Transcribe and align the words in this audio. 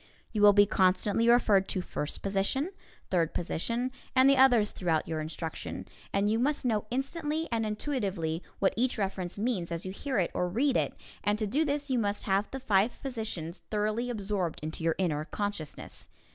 You 0.31 0.41
will 0.41 0.51
be 0.53 0.65
constantly 0.65 1.29
referred 1.29 1.67
to 1.67 1.81
"first 1.83 2.23
position," 2.23 2.71
"third 3.11 3.35
position," 3.35 3.91
and 4.15 4.27
the 4.27 4.35
others 4.35 4.71
throughout 4.71 5.07
your 5.07 5.21
instruction, 5.21 5.87
and 6.11 6.27
you 6.27 6.39
must 6.39 6.65
know 6.65 6.87
instantly 6.89 7.47
and 7.51 7.67
intuitively 7.67 8.41
what 8.57 8.73
each 8.75 8.97
reference 8.97 9.37
means 9.37 9.71
as 9.71 9.85
you 9.85 9.91
hear 9.91 10.17
it 10.17 10.31
or 10.33 10.49
read 10.49 10.75
it, 10.75 10.95
and 11.23 11.37
to 11.37 11.45
do 11.45 11.63
this 11.63 11.91
you 11.91 11.99
must 11.99 12.23
have 12.23 12.49
the 12.49 12.59
five 12.59 12.99
position 13.03 13.53
thoroughly 13.53 14.09
absorbed 14.09 14.59
into 14.63 14.83
your 14.83 14.95
inner 14.97 15.23
consciousness. 15.25 16.07